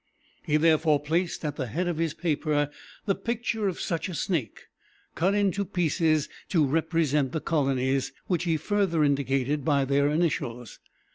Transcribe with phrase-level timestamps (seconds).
[0.41, 2.71] He therefore placed at the head of his paper
[3.05, 4.61] the picture of such a snake,
[5.13, 10.79] cut into pieces to represent the colonies, which he further indicated by their initials.